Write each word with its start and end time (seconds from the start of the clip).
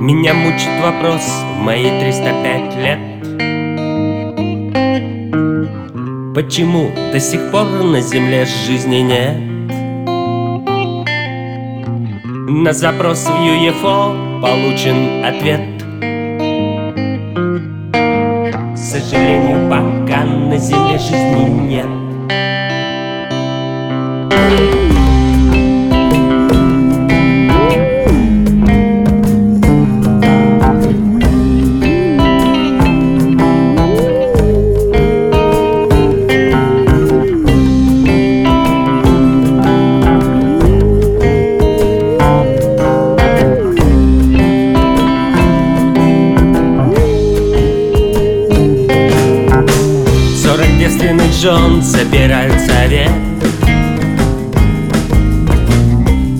Меня 0.00 0.34
мучит 0.34 0.70
вопрос 0.80 1.22
в 1.58 1.62
мои 1.62 1.82
305 2.00 2.76
лет. 2.76 2.98
Почему 6.34 6.90
до 7.12 7.18
сих 7.18 7.50
пор 7.50 7.64
на 7.64 8.00
земле 8.00 8.44
жизни 8.44 8.98
нет? 8.98 9.36
На 12.48 12.72
запрос 12.72 13.26
в 13.26 13.30
UFO 13.30 14.40
получен 14.40 15.24
ответ. 15.24 15.60
К 17.92 18.76
сожалению, 18.76 19.68
пока 19.68 20.24
на 20.24 20.56
земле 20.56 20.98
жизни 20.98 21.48
нет 21.68 21.86
Девственных 50.86 51.32
жен 51.32 51.82
собирают 51.82 52.60
совет 52.60 53.10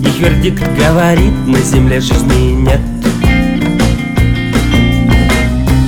Их 0.05 0.19
вердикт 0.19 0.63
говорит, 0.79 1.33
на 1.45 1.59
земле 1.59 1.99
жизни 1.99 2.53
нет. 2.53 2.79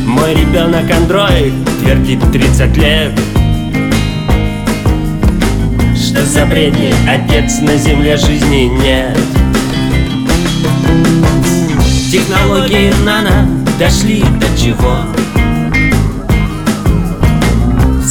Мой 0.06 0.36
ребенок 0.36 0.92
андроид 0.92 1.54
твердит 1.80 2.20
30 2.34 2.76
лет 2.76 3.18
Что 5.96 6.26
за 6.26 6.46
бредни, 6.46 6.94
отец, 7.08 7.62
на 7.62 7.78
земле 7.78 8.18
жизни 8.18 8.70
нет. 8.84 9.18
Технологии 12.12 12.92
нано 13.06 13.48
дошли 13.80 14.22
до 14.22 14.62
чего 14.62 14.98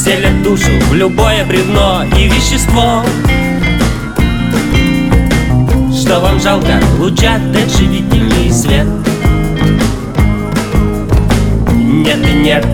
Селят 0.09 0.43
душу 0.43 0.71
в 0.89 0.95
любое 0.95 1.45
бревно 1.45 2.03
и 2.17 2.29
вещество. 2.29 3.05
Что 5.95 6.21
вам 6.21 6.41
жалко, 6.41 6.81
лучат 6.99 7.53
дать 7.53 7.71
живительный 7.77 8.51
свет. 8.51 8.87
Нет 11.75 12.27
и 12.27 12.33
нет, 12.33 12.67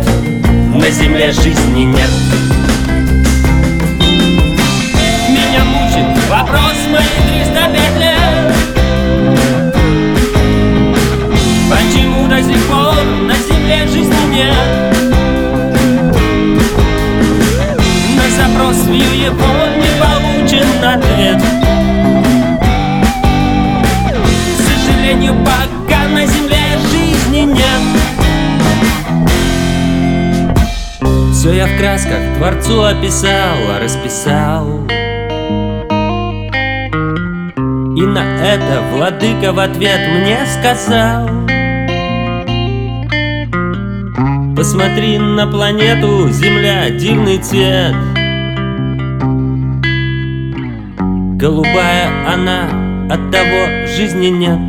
на 0.76 0.88
земле 0.90 1.32
жизни 1.32 1.82
нет 1.82 2.53
ответ 20.94 21.42
К 24.56 24.62
сожалению, 24.62 25.34
пока 25.44 26.08
на 26.08 26.26
земле 26.26 26.56
жизни 26.90 27.52
нет. 27.52 27.82
Все 31.32 31.52
я 31.52 31.66
в 31.66 31.76
красках 31.76 32.38
дворцу 32.38 32.82
описал, 32.82 33.56
расписал. 33.80 34.86
И 37.96 38.02
на 38.02 38.24
это 38.42 38.82
владыка 38.92 39.52
в 39.52 39.58
ответ 39.58 40.00
мне 40.08 40.38
сказал. 40.46 41.28
Посмотри 44.56 45.18
на 45.18 45.46
планету, 45.46 46.28
Земля, 46.30 46.90
дивный 46.90 47.38
цвет 47.38 47.94
Голубая 51.36 52.08
она, 52.32 52.68
от 53.12 53.32
того 53.32 53.86
жизни 53.88 54.28
нет 54.28 54.60